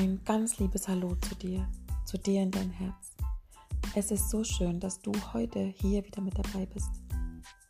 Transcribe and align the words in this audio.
Ein 0.00 0.18
ganz 0.24 0.58
liebes 0.58 0.88
Hallo 0.88 1.14
zu 1.16 1.34
dir, 1.34 1.68
zu 2.06 2.16
dir 2.16 2.40
in 2.40 2.50
dein 2.50 2.70
Herz. 2.70 3.12
Es 3.94 4.10
ist 4.10 4.30
so 4.30 4.42
schön, 4.42 4.80
dass 4.80 4.98
du 5.02 5.12
heute 5.34 5.60
hier 5.60 6.02
wieder 6.06 6.22
mit 6.22 6.38
dabei 6.38 6.64
bist 6.64 6.88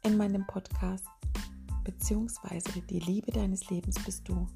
in 0.04 0.16
meinem 0.16 0.46
Podcast, 0.46 1.06
beziehungsweise 1.82 2.82
die 2.82 3.00
Liebe 3.00 3.32
deines 3.32 3.68
Lebens 3.68 3.96
bist 4.04 4.28
du. 4.28 4.46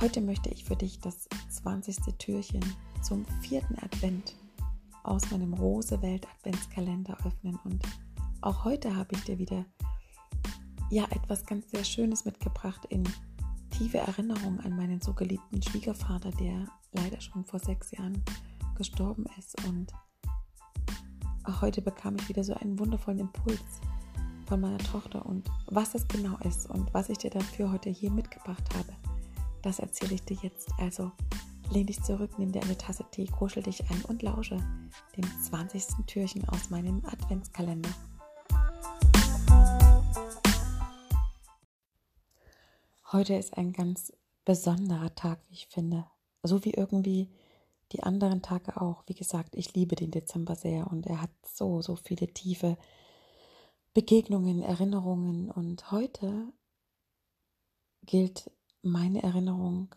Heute 0.00 0.20
möchte 0.20 0.48
ich 0.48 0.64
für 0.64 0.76
dich 0.76 1.00
das 1.00 1.28
20. 1.48 2.18
Türchen 2.18 2.64
zum 3.02 3.26
vierten 3.40 3.76
Advent 3.80 4.36
aus 5.02 5.28
meinem 5.32 5.54
Rose 5.54 6.00
Welt 6.02 6.24
Adventskalender 6.36 7.18
öffnen 7.26 7.58
und 7.64 7.82
auch 8.42 8.62
heute 8.62 8.94
habe 8.94 9.16
ich 9.16 9.24
dir 9.24 9.40
wieder 9.40 9.64
ja 10.88 11.04
etwas 11.10 11.44
ganz 11.44 11.68
sehr 11.72 11.82
Schönes 11.82 12.24
mitgebracht 12.24 12.86
in 12.90 13.02
tiefe 13.76 13.98
Erinnerung 13.98 14.60
an 14.60 14.76
meinen 14.76 15.00
so 15.00 15.12
geliebten 15.12 15.62
Schwiegervater, 15.62 16.30
der 16.30 16.66
leider 16.92 17.20
schon 17.20 17.44
vor 17.44 17.58
sechs 17.58 17.90
Jahren 17.90 18.22
gestorben 18.76 19.26
ist. 19.38 19.62
Und 19.66 19.92
auch 21.44 21.60
heute 21.60 21.82
bekam 21.82 22.16
ich 22.16 22.28
wieder 22.28 22.44
so 22.44 22.54
einen 22.54 22.78
wundervollen 22.78 23.20
Impuls 23.20 23.80
von 24.46 24.60
meiner 24.60 24.78
Tochter. 24.78 25.26
Und 25.26 25.50
was 25.66 25.94
es 25.94 26.06
genau 26.06 26.36
ist 26.38 26.70
und 26.70 26.92
was 26.94 27.08
ich 27.08 27.18
dir 27.18 27.30
dafür 27.30 27.72
heute 27.72 27.90
hier 27.90 28.10
mitgebracht 28.10 28.64
habe, 28.74 28.92
das 29.62 29.80
erzähle 29.80 30.14
ich 30.14 30.24
dir 30.24 30.38
jetzt. 30.42 30.68
Also 30.78 31.10
lehn 31.72 31.86
dich 31.86 32.02
zurück, 32.02 32.38
nimm 32.38 32.52
dir 32.52 32.62
eine 32.62 32.78
Tasse 32.78 33.04
Tee, 33.10 33.26
kuschel 33.26 33.62
dich 33.62 33.90
ein 33.90 34.02
und 34.04 34.22
lausche 34.22 34.56
dem 35.16 35.24
20. 35.42 36.06
Türchen 36.06 36.48
aus 36.48 36.70
meinem 36.70 37.02
Adventskalender. 37.06 37.90
Heute 43.14 43.36
ist 43.36 43.56
ein 43.56 43.72
ganz 43.72 44.12
besonderer 44.44 45.14
Tag, 45.14 45.38
wie 45.46 45.52
ich 45.52 45.68
finde. 45.68 46.04
So 46.42 46.64
wie 46.64 46.72
irgendwie 46.72 47.30
die 47.92 48.02
anderen 48.02 48.42
Tage 48.42 48.80
auch. 48.80 49.04
Wie 49.06 49.14
gesagt, 49.14 49.54
ich 49.54 49.72
liebe 49.72 49.94
den 49.94 50.10
Dezember 50.10 50.56
sehr 50.56 50.90
und 50.90 51.06
er 51.06 51.22
hat 51.22 51.30
so, 51.46 51.80
so 51.80 51.94
viele 51.94 52.26
tiefe 52.26 52.76
Begegnungen, 53.92 54.62
Erinnerungen. 54.62 55.48
Und 55.48 55.92
heute 55.92 56.52
gilt 58.02 58.50
meine 58.82 59.22
Erinnerung 59.22 59.94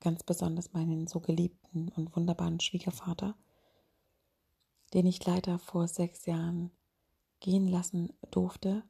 ganz 0.00 0.22
besonders 0.22 0.74
meinen 0.74 1.06
so 1.06 1.20
geliebten 1.20 1.88
und 1.96 2.14
wunderbaren 2.14 2.60
Schwiegervater, 2.60 3.38
den 4.92 5.06
ich 5.06 5.24
leider 5.24 5.58
vor 5.58 5.88
sechs 5.88 6.26
Jahren 6.26 6.72
gehen 7.40 7.68
lassen 7.68 8.12
durfte. 8.30 8.82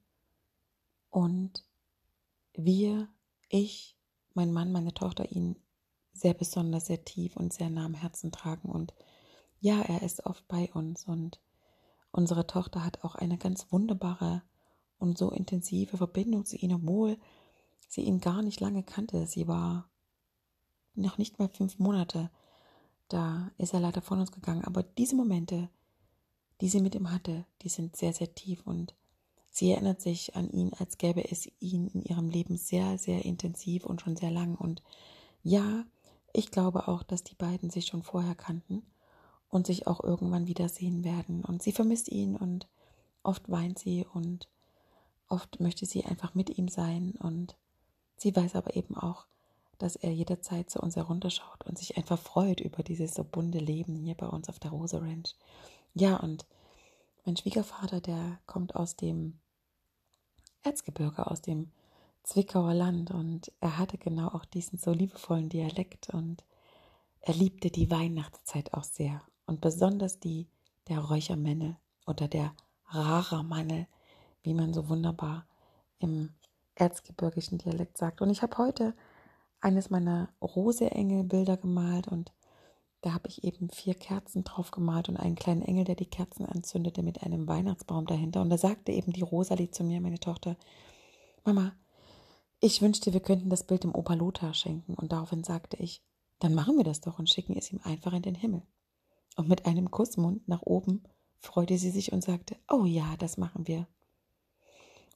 Und 1.09 1.65
wir 2.55 3.14
ich, 3.55 3.97
mein 4.35 4.53
Mann, 4.53 4.73
meine 4.73 4.93
Tochter 4.93 5.31
ihn 5.31 5.57
sehr 6.13 6.35
besonders, 6.35 6.87
sehr 6.87 7.05
tief 7.05 7.37
und 7.37 7.53
sehr 7.53 7.71
nah 7.71 7.85
am 7.85 7.95
Herzen 7.95 8.33
tragen. 8.33 8.69
Und 8.69 8.95
ja, 9.61 9.81
er 9.81 10.03
ist 10.03 10.27
oft 10.27 10.47
bei 10.49 10.73
uns 10.73 11.05
und 11.07 11.41
unsere 12.11 12.47
Tochter 12.47 12.85
hat 12.85 13.05
auch 13.05 13.15
eine 13.15 13.39
ganz 13.39 13.71
wunderbare 13.71 14.43
und 14.99 15.19
so 15.19 15.31
intensive 15.31 15.97
Verbindung 15.97 16.45
zu 16.45 16.57
ihm, 16.57 16.73
obwohl 16.73 17.19
sie 17.89 18.03
ihn 18.03 18.21
gar 18.21 18.43
nicht 18.43 18.61
lange 18.61 18.83
kannte. 18.83 19.27
Sie 19.27 19.47
war 19.47 19.89
noch 20.95 21.19
nicht 21.19 21.39
mal 21.39 21.49
fünf 21.49 21.79
Monate. 21.79 22.31
Da 23.09 23.53
ist 23.59 23.75
er 23.75 23.81
leider 23.81 24.03
von 24.03 24.21
uns 24.21 24.33
gegangen. 24.33 24.65
Aber 24.65 24.83
diese 24.83 25.15
Momente, 25.15 25.69
die 26.61 26.69
sie 26.69 26.81
mit 26.81 26.95
ihm 26.95 27.11
hatte, 27.11 27.47
die 27.63 27.69
sind 27.69 27.97
sehr, 27.97 28.13
sehr 28.13 28.35
tief 28.35 28.67
und 28.67 28.95
Sie 29.55 29.71
erinnert 29.71 30.01
sich 30.01 30.35
an 30.35 30.51
ihn, 30.51 30.73
als 30.81 30.99
gäbe 30.99 31.31
es 31.31 31.49
ihn 31.61 31.87
in 31.87 32.03
ihrem 32.03 32.29
Leben 32.29 32.57
sehr, 32.57 32.99
sehr 32.99 33.25
intensiv 33.25 33.87
und 33.87 34.01
schon 34.01 34.17
sehr 34.17 34.33
lang. 34.33 34.57
Und 34.57 34.83
ja, 35.45 35.85
ich 36.33 36.51
glaube 36.51 36.89
auch, 36.89 37.05
dass 37.05 37.23
die 37.23 37.37
beiden 37.37 37.71
sich 37.71 37.87
schon 37.87 38.03
vorher 38.03 38.35
kannten 38.35 38.83
und 39.51 39.69
sich 39.69 39.87
auch 39.87 40.03
irgendwann 40.03 40.49
wiedersehen 40.49 41.05
werden. 41.05 41.45
Und 41.45 41.63
sie 41.63 41.71
vermisst 41.71 42.09
ihn 42.09 42.35
und 42.35 42.67
oft 43.23 43.49
weint 43.49 43.79
sie 43.79 44.05
und 44.13 44.49
oft 45.29 45.61
möchte 45.61 45.87
sie 45.87 46.05
einfach 46.05 46.35
mit 46.35 46.59
ihm 46.59 46.67
sein. 46.67 47.15
Und 47.21 47.55
sie 48.17 48.35
weiß 48.35 48.57
aber 48.57 48.75
eben 48.75 48.97
auch, 48.97 49.25
dass 49.79 49.95
er 49.95 50.11
jederzeit 50.11 50.69
zu 50.69 50.81
uns 50.81 50.97
herunterschaut 50.97 51.65
und 51.65 51.79
sich 51.79 51.97
einfach 51.97 52.19
freut 52.19 52.61
über 52.61 52.83
dieses 52.83 53.15
so 53.15 53.23
bunte 53.23 53.59
Leben 53.59 53.95
hier 53.95 54.17
bei 54.17 54.27
uns 54.27 54.49
auf 54.49 54.59
der 54.59 54.73
Rose 54.73 55.01
Ranch. 55.01 55.37
Ja, 55.95 56.17
und 56.17 56.45
mein 57.25 57.37
Schwiegervater, 57.37 58.01
der 58.01 58.41
kommt 58.47 58.75
aus 58.75 58.97
dem 58.97 59.39
Erzgebirge 60.65 61.31
aus 61.31 61.43
dem 61.43 61.71
Zwickauer 62.23 62.75
Land 62.75 63.11
und 63.11 63.53
er 63.61 63.79
hatte 63.79 63.99
genau 63.99 64.29
auch 64.29 64.45
diesen 64.47 64.79
so 64.79 64.93
liebevollen 64.93 65.51
Dialekt 65.51 66.11
und 66.11 66.43
er 67.21 67.35
liebte 67.35 67.71
die 67.71 67.91
Weihnachtszeit 67.91 68.73
auch 68.73 68.85
sehr 68.85 69.23
und 69.47 69.61
besonders 69.61 70.21
die 70.21 70.49
der 70.89 70.99
Räuchermännel 70.99 71.77
oder 72.07 72.29
der 72.29 72.55
Rarermannel, 72.87 73.87
wie 74.43 74.55
man 74.55 74.75
so 74.75 74.89
wunderbar 74.89 75.47
im 75.99 76.31
erzgebirgischen 76.75 77.59
Dialekt 77.59 77.99
sagt. 77.99 78.21
Und 78.21 78.31
ich 78.31 78.43
habe 78.43 78.59
heute 78.59 78.95
eines 79.61 79.91
meiner 79.91 80.29
Rose-Engel-Bilder 80.43 81.57
gemalt 81.57 82.09
und 82.09 82.33
da 83.05 83.13
habe 83.13 83.29
ich 83.29 83.45
eben 83.45 83.69
vier 83.69 83.93
Kerzen 83.93 84.45
drauf 84.45 84.71
gemalt 84.71 85.11
und 85.11 85.19
einen 85.19 85.35
kleinen 85.35 85.61
Engel, 85.61 85.85
der 85.85 85.95
die 85.95 86.09
Kerzen 86.09 86.47
anzündete 86.47 87.03
mit 87.03 87.23
einem 87.23 87.47
Weihnachtsbaum 87.47 88.07
dahinter. 88.07 88.41
Und 88.41 88.49
da 88.49 88.57
sagte 88.57 88.93
eben 88.93 89.13
die 89.13 89.21
Rosalie 89.21 89.71
zu 89.71 89.85
mir, 89.85 90.01
meine 90.01 90.19
Tochter, 90.19 90.57
Mama, 91.45 91.75
ich 92.61 92.81
wünschte, 92.81 93.13
wir 93.13 93.21
könnten 93.21 93.51
das 93.51 93.65
Bild 93.65 93.85
dem 93.85 93.95
Opa 93.95 94.15
Lothar 94.15 94.55
schenken. 94.55 94.95
Und 94.95 95.13
daraufhin 95.13 95.45
sagte 95.45 95.77
ich, 95.77 96.03
dann 96.39 96.55
machen 96.55 96.79
wir 96.79 96.85
das 96.85 97.03
doch 97.03 97.19
und 97.19 97.29
schicken 97.29 97.55
es 97.59 97.71
ihm 97.71 97.81
einfach 97.85 98.15
in 98.15 98.23
den 98.23 98.35
Himmel. 98.35 98.63
Und 99.37 99.51
mit 99.51 99.67
einem 99.67 99.91
Kussmund 99.91 100.49
nach 100.49 100.63
oben 100.63 101.03
freute 101.41 101.77
sie 101.77 101.91
sich 101.91 102.11
und 102.11 102.25
sagte, 102.25 102.57
oh 102.71 102.87
ja, 102.87 103.19
das 103.19 103.37
machen 103.37 103.69
wir. 103.69 103.87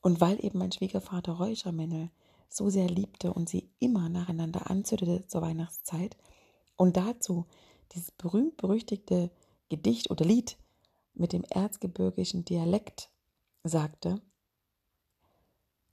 Und 0.03 0.20
weil 0.20 0.44
eben 0.44 0.59
mein 0.59 0.72
Schwiegervater 0.72 1.32
Räuchermännel 1.32 2.10
so 2.50 2.69
sehr 2.69 2.88
liebte 2.88 3.32
und 3.32 3.49
sie 3.49 3.70
immer 3.78 4.10
nacheinander 4.10 4.70
anzündete 4.70 5.26
zur 5.26 5.41
Weihnachtszeit 5.41 6.19
und 6.76 6.99
dazu 6.99 7.47
dieses 7.93 8.10
berühmt-berüchtigte 8.12 9.31
Gedicht 9.69 10.10
oder 10.10 10.25
Lied 10.25 10.59
mit 11.15 11.32
dem 11.32 11.44
erzgebirgischen 11.44 12.44
Dialekt 12.44 13.10
sagte, 13.65 14.21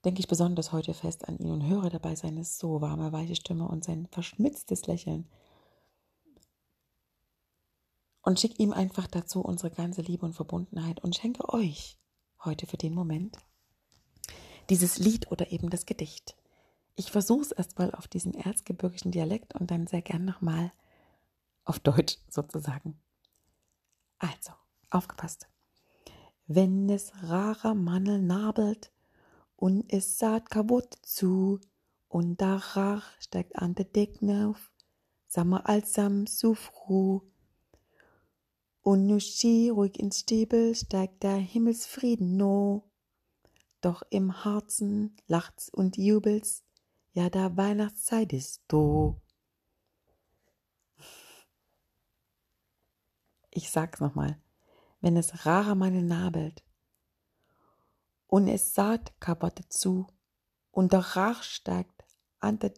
denke 0.04 0.20
ich 0.20 0.28
besonders 0.28 0.72
heute 0.72 0.94
fest 0.94 1.28
an 1.28 1.38
ihn 1.40 1.52
und 1.52 1.68
höre 1.68 1.90
dabei 1.90 2.16
seine 2.16 2.44
so 2.44 2.80
warme, 2.82 3.12
weiche 3.12 3.36
Stimme 3.36 3.68
und 3.68 3.84
sein 3.84 4.08
verschmitztes 4.12 4.86
Lächeln. 4.86 5.28
Und 8.22 8.40
schick 8.40 8.60
ihm 8.60 8.72
einfach 8.72 9.08
dazu 9.08 9.42
unsere 9.42 9.72
ganze 9.72 10.02
Liebe 10.02 10.26
und 10.26 10.34
Verbundenheit 10.34 11.04
und 11.04 11.16
schenke 11.16 11.52
euch 11.54 11.98
heute 12.44 12.68
für 12.68 12.78
den 12.78 12.94
Moment 12.94 13.38
dieses 14.70 14.98
Lied 14.98 15.32
oder 15.32 15.52
eben 15.52 15.70
das 15.70 15.86
Gedicht. 15.86 16.36
Ich 16.96 17.12
versuche 17.12 17.42
es 17.42 17.52
erstmal 17.52 17.94
auf 17.94 18.08
diesen 18.08 18.34
erzgebirgischen 18.34 19.12
Dialekt 19.12 19.54
und 19.56 19.70
dann 19.70 19.86
sehr 19.88 20.02
gern 20.02 20.26
nochmal 20.26 20.72
auf 21.66 21.80
Deutsch 21.80 22.18
sozusagen. 22.30 23.00
Also, 24.18 24.54
aufgepasst. 24.90 25.48
Wenn 26.48 26.90
es 26.90 27.12
rarer 27.24 27.74
Mannel 27.74 28.22
nabelt 28.22 28.92
und 29.56 29.92
es 29.92 30.18
saat 30.18 30.50
kaputt 30.50 30.96
zu 31.02 31.60
und 32.08 32.40
der 32.40 32.58
Rach 32.76 33.20
steigt 33.20 33.56
an 33.58 33.76
der 33.76 33.86
Decken 33.86 34.46
auf, 34.46 34.72
sammer 35.28 35.68
alsam 35.68 36.28
zu 36.28 36.54
froh. 36.54 37.24
Und 38.82 39.08
nu 39.08 39.20
schi 39.20 39.70
ruhig 39.70 40.00
ins 40.00 40.20
Stiebel 40.20 40.76
steigt 40.76 41.24
der 41.24 41.38
Himmelsfrieden 41.38 42.38
no. 42.38 42.84
Doch 43.82 44.04
im 44.12 44.44
Herzen 44.44 45.16
lacht's 45.28 45.70
und 45.70 45.98
jubelt's, 45.98 46.64
ja, 47.14 47.30
da 47.30 47.58
Weihnachtszeit 47.58 48.34
ist 48.34 48.62
do. 48.68 49.20
Ich 53.56 53.70
sag's 53.70 54.02
nochmal. 54.02 54.38
Wenn 55.00 55.16
es 55.16 55.46
rarer 55.46 55.76
meine 55.76 56.04
nabelt 56.04 56.62
und 58.28 58.50
es 58.50 58.74
saat 58.74 59.18
kabotte 59.22 59.70
zu 59.70 60.08
und 60.72 60.92
der 60.92 61.00
Rach 61.00 61.42
steigt 61.42 62.04
an 62.40 62.60
der 62.60 62.72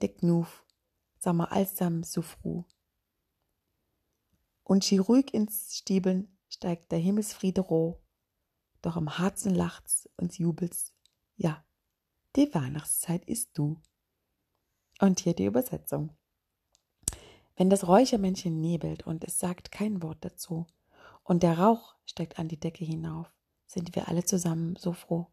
mal 1.33 1.45
allsam 1.45 2.03
so 2.03 2.21
froh. 2.21 2.65
Und 4.63 4.85
schi 4.85 5.00
ruhig 5.00 5.33
ins 5.33 5.75
Stiebeln 5.75 6.38
steigt 6.47 6.91
der 6.91 7.00
Himmelsfriede 7.00 7.62
roh, 7.62 8.00
doch 8.83 8.97
im 8.97 9.18
Herzen 9.18 9.56
lacht's 9.56 10.07
und 10.15 10.38
jubelt's, 10.38 10.94
ja, 11.38 11.65
die 12.35 12.53
Weihnachtszeit 12.53 13.25
ist 13.25 13.57
du. 13.57 13.81
Und 15.00 15.21
hier 15.21 15.33
die 15.33 15.45
Übersetzung. 15.45 16.15
Wenn 17.57 17.71
das 17.71 17.88
Räuchermännchen 17.88 18.62
nebelt 18.62 19.07
und 19.07 19.24
es 19.24 19.39
sagt 19.39 19.71
kein 19.71 20.04
Wort 20.04 20.19
dazu 20.21 20.68
und 21.24 21.42
der 21.42 21.57
Rauch 21.57 21.95
steigt 22.06 22.38
an 22.38 22.48
die 22.48 22.59
Decke 22.59 22.86
hinauf, 22.86 23.33
sind 23.65 23.95
wir 23.95 24.07
alle 24.07 24.24
zusammen 24.24 24.75
so 24.75 24.94
froh. 24.94 25.25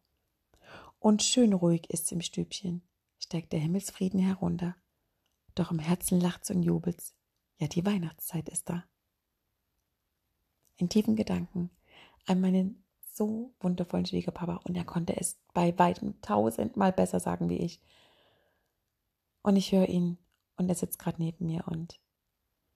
Und 0.99 1.23
schön 1.23 1.53
ruhig 1.53 1.91
ist's 1.91 2.11
im 2.13 2.23
Stübchen, 2.23 2.83
steigt 3.19 3.53
der 3.53 3.61
Himmelsfrieden 3.61 4.21
herunter. 4.21 4.75
doch 5.55 5.71
im 5.71 5.79
Herzen 5.79 6.19
lacht's 6.19 6.51
und 6.51 6.65
jubelt's. 6.65 7.15
Ja, 7.59 7.69
die 7.69 7.87
Weihnachtszeit 7.87 8.49
ist 8.49 8.69
da. 8.69 8.85
In 10.77 10.89
tiefen 10.89 11.15
Gedanken 11.15 11.71
an 12.27 12.41
meinen 12.41 12.85
so 13.13 13.55
wundervollen 13.61 14.07
Schwiegerpapa 14.07 14.63
und 14.65 14.75
er 14.77 14.85
konnte 14.85 15.17
es 15.17 15.39
bei 15.53 15.79
weitem 15.79 16.21
tausendmal 16.23 16.91
besser 16.91 17.21
sagen 17.21 17.49
wie 17.51 17.59
ich. 17.59 17.81
Und 19.43 19.55
ich 19.55 19.71
höre 19.71 19.89
ihn 19.89 20.19
und 20.57 20.69
er 20.69 20.75
sitzt 20.75 20.99
gerade 20.99 21.23
neben 21.23 21.47
mir 21.47 21.69
und 21.69 22.01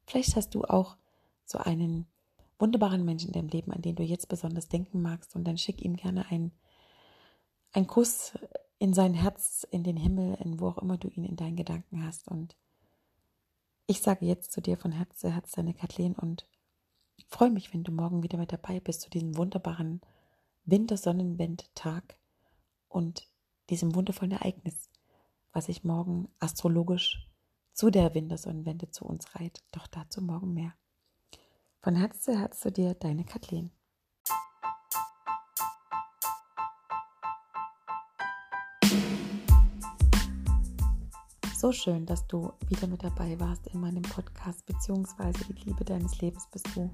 vielleicht 0.08 0.36
hast 0.36 0.54
du 0.54 0.64
auch 0.64 0.96
so 1.44 1.58
einen 1.58 2.06
wunderbaren 2.58 3.04
Menschen 3.04 3.28
in 3.28 3.32
deinem 3.34 3.48
Leben, 3.48 3.72
an 3.72 3.82
den 3.82 3.94
du 3.94 4.02
jetzt 4.02 4.28
besonders 4.28 4.68
denken 4.68 5.00
magst. 5.02 5.36
Und 5.36 5.44
dann 5.44 5.58
schick 5.58 5.82
ihm 5.82 5.96
gerne 5.96 6.26
einen, 6.30 6.52
einen 7.72 7.86
Kuss 7.86 8.32
in 8.78 8.94
sein 8.94 9.14
Herz, 9.14 9.66
in 9.70 9.84
den 9.84 9.96
Himmel, 9.96 10.36
in 10.42 10.60
wo 10.60 10.68
auch 10.68 10.78
immer 10.78 10.98
du 10.98 11.08
ihn 11.08 11.24
in 11.24 11.36
deinen 11.36 11.56
Gedanken 11.56 12.04
hast. 12.04 12.28
Und 12.28 12.56
ich 13.86 14.00
sage 14.00 14.26
jetzt 14.26 14.52
zu 14.52 14.60
dir 14.60 14.76
von 14.76 14.92
Herz 14.92 15.18
zu 15.18 15.30
Herz, 15.30 15.52
deine 15.52 15.74
Kathleen, 15.74 16.14
und 16.14 16.48
freue 17.28 17.50
mich, 17.50 17.72
wenn 17.72 17.84
du 17.84 17.92
morgen 17.92 18.22
wieder 18.22 18.38
mit 18.38 18.52
dabei 18.52 18.80
bist 18.80 19.02
zu 19.02 19.10
diesem 19.10 19.36
wunderbaren 19.36 20.00
Wintersonnenwendtag 20.64 22.18
und 22.88 23.28
diesem 23.70 23.94
wundervollen 23.94 24.32
Ereignis, 24.32 24.90
was 25.52 25.66
sich 25.66 25.84
morgen 25.84 26.28
astrologisch 26.38 27.27
zu 27.78 27.90
der 27.90 28.12
Wintersonnenwende 28.12 28.90
zu 28.90 29.04
uns 29.04 29.36
reiht. 29.36 29.62
Doch 29.70 29.86
dazu 29.86 30.20
morgen 30.20 30.52
mehr. 30.52 30.74
Von 31.78 31.94
Herz 31.94 32.22
zu 32.22 32.36
Herz 32.36 32.58
zu 32.58 32.72
dir, 32.72 32.94
deine 32.94 33.22
Kathleen. 33.22 33.70
So 41.54 41.70
schön, 41.70 42.04
dass 42.04 42.26
du 42.26 42.52
wieder 42.66 42.88
mit 42.88 43.04
dabei 43.04 43.38
warst 43.38 43.68
in 43.68 43.80
meinem 43.80 44.02
Podcast, 44.02 44.66
beziehungsweise 44.66 45.44
die 45.44 45.64
Liebe 45.64 45.84
deines 45.84 46.20
Lebens 46.20 46.48
bist 46.50 46.66
du. 46.74 46.90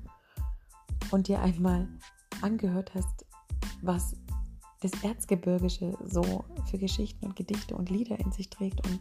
Und 1.10 1.28
dir 1.28 1.40
einmal 1.40 1.88
angehört 2.42 2.92
hast, 2.94 3.24
was 3.80 4.16
das 4.82 4.92
Erzgebirgische 5.02 5.96
so 6.04 6.44
für 6.66 6.76
Geschichten 6.76 7.24
und 7.24 7.36
Gedichte 7.36 7.74
und 7.74 7.88
Lieder 7.88 8.20
in 8.20 8.32
sich 8.32 8.50
trägt 8.50 8.86
und 8.86 9.00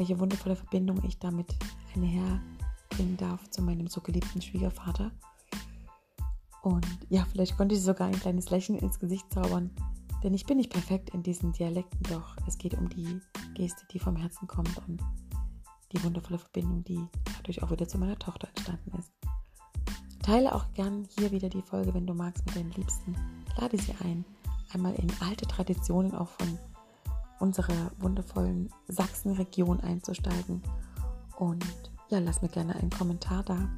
welche 0.00 0.18
wundervolle 0.18 0.56
Verbindung 0.56 1.04
ich 1.04 1.18
damit 1.18 1.54
einherbringen 1.94 3.18
darf 3.18 3.50
zu 3.50 3.60
meinem 3.60 3.86
so 3.86 4.00
geliebten 4.00 4.40
Schwiegervater. 4.40 5.12
Und 6.62 6.86
ja, 7.10 7.26
vielleicht 7.30 7.58
konnte 7.58 7.74
ich 7.74 7.82
sogar 7.82 8.06
ein 8.06 8.18
kleines 8.18 8.48
Lächeln 8.48 8.78
ins 8.78 8.98
Gesicht 8.98 9.30
zaubern, 9.30 9.70
denn 10.24 10.32
ich 10.32 10.46
bin 10.46 10.56
nicht 10.56 10.72
perfekt 10.72 11.10
in 11.10 11.22
diesen 11.22 11.52
Dialekten, 11.52 12.02
doch 12.04 12.34
es 12.46 12.56
geht 12.56 12.78
um 12.78 12.88
die 12.88 13.20
Geste, 13.52 13.84
die 13.92 13.98
vom 13.98 14.16
Herzen 14.16 14.48
kommt 14.48 14.74
und 14.88 15.02
die 15.92 16.02
wundervolle 16.02 16.38
Verbindung, 16.38 16.82
die 16.84 17.06
dadurch 17.36 17.62
auch 17.62 17.70
wieder 17.70 17.86
zu 17.86 17.98
meiner 17.98 18.18
Tochter 18.18 18.48
entstanden 18.48 18.98
ist. 18.98 19.12
Teile 20.22 20.54
auch 20.54 20.64
gern 20.72 21.06
hier 21.18 21.30
wieder 21.30 21.50
die 21.50 21.62
Folge, 21.62 21.92
wenn 21.92 22.06
du 22.06 22.14
magst, 22.14 22.46
mit 22.46 22.56
deinen 22.56 22.72
Liebsten. 22.72 23.14
Lade 23.58 23.76
sie 23.76 23.94
ein, 24.02 24.24
einmal 24.72 24.94
in 24.94 25.12
alte 25.20 25.46
Traditionen 25.46 26.14
auch 26.14 26.28
von 26.28 26.58
unserer 27.40 27.90
wundervollen 27.98 28.70
Sachsenregion 28.86 29.80
einzusteigen. 29.80 30.62
Und 31.36 31.64
ja, 32.08 32.18
lass 32.18 32.42
mir 32.42 32.48
gerne 32.48 32.76
einen 32.76 32.90
Kommentar 32.90 33.42
da, 33.42 33.68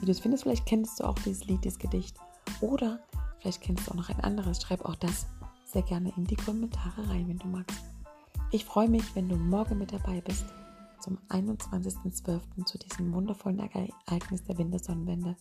wie 0.00 0.06
du 0.06 0.12
es 0.12 0.20
findest. 0.20 0.42
Vielleicht 0.42 0.66
kennst 0.66 1.00
du 1.00 1.04
auch 1.04 1.18
dieses 1.20 1.44
Lied, 1.44 1.64
dieses 1.64 1.78
Gedicht. 1.78 2.16
Oder 2.60 3.00
vielleicht 3.38 3.60
kennst 3.60 3.86
du 3.86 3.92
auch 3.92 3.96
noch 3.96 4.08
ein 4.08 4.20
anderes. 4.20 4.62
Schreib 4.62 4.84
auch 4.84 4.96
das 4.96 5.26
sehr 5.64 5.82
gerne 5.82 6.12
in 6.16 6.24
die 6.24 6.36
Kommentare 6.36 7.08
rein, 7.08 7.28
wenn 7.28 7.38
du 7.38 7.46
magst. 7.46 7.78
Ich 8.50 8.64
freue 8.64 8.88
mich, 8.88 9.14
wenn 9.14 9.28
du 9.28 9.36
morgen 9.36 9.78
mit 9.78 9.92
dabei 9.92 10.20
bist 10.20 10.46
zum 11.00 11.18
21.12. 11.28 12.64
zu 12.64 12.78
diesem 12.78 13.12
wundervollen 13.12 13.58
Ereignis 13.58 14.44
der 14.44 14.56
Wintersonnenwende 14.56 15.36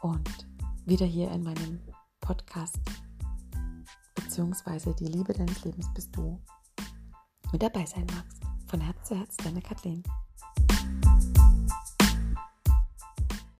und 0.00 0.48
wieder 0.86 1.06
hier 1.06 1.30
in 1.32 1.42
meinem 1.42 1.80
Podcast 2.20 2.80
beziehungsweise 4.38 4.94
die 4.94 5.06
Liebe 5.08 5.32
deines 5.32 5.64
Lebens 5.64 5.92
bist 5.94 6.14
du 6.14 6.40
mit 7.50 7.60
dabei 7.60 7.84
sein 7.84 8.06
magst. 8.14 8.40
Von 8.68 8.80
Herz 8.80 9.08
zu 9.08 9.16
Herz, 9.16 9.36
deine 9.38 9.60
Kathleen. 9.60 10.04